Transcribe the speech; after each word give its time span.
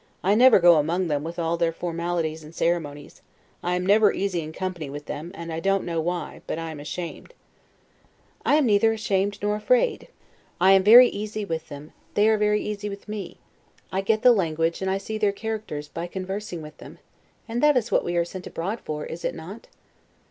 I 0.23 0.33
never 0.33 0.57
go 0.59 0.77
among 0.77 1.09
them 1.09 1.23
with 1.23 1.37
all 1.37 1.57
their 1.57 1.71
formalities 1.71 2.43
and 2.43 2.55
ceremonies. 2.55 3.21
I 3.61 3.75
am 3.75 3.85
never 3.85 4.11
easy 4.11 4.41
in 4.41 4.51
company 4.51 4.89
with 4.89 5.05
them, 5.05 5.29
and 5.35 5.53
I 5.53 5.59
don't 5.59 5.83
know 5.85 6.01
why, 6.01 6.41
but 6.47 6.57
I 6.57 6.71
am 6.71 6.79
ashamed. 6.79 7.35
Stanhope. 7.35 8.41
I 8.47 8.55
am 8.55 8.65
neither 8.65 8.93
ashamed 8.93 9.37
nor 9.43 9.55
afraid; 9.55 10.07
I 10.59 10.71
am 10.71 10.81
very, 10.81 11.07
easy 11.07 11.45
with 11.45 11.69
them; 11.69 11.91
they 12.15 12.27
are 12.29 12.37
very 12.39 12.63
easy 12.63 12.89
with 12.89 13.07
me; 13.07 13.37
I 13.91 14.01
get 14.01 14.23
the 14.23 14.31
language, 14.31 14.81
and 14.81 14.89
I 14.89 14.97
see 14.97 15.19
their 15.19 15.31
characters, 15.31 15.87
by 15.87 16.07
conversing 16.07 16.63
with 16.63 16.77
them; 16.79 16.97
and 17.47 17.61
that 17.61 17.77
is 17.77 17.91
what 17.91 18.03
we 18.03 18.17
are 18.17 18.25
sent 18.25 18.47
abroad 18.47 18.79
for, 18.79 19.05
is 19.05 19.23
it 19.23 19.35
not? 19.35 19.67